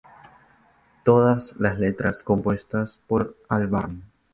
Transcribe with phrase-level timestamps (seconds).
[1.03, 4.01] Todas las letras compuestas por Albarn.